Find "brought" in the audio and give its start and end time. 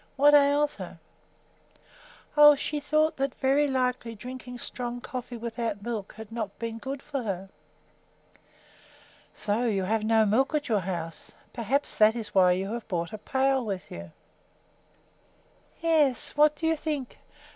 12.87-13.13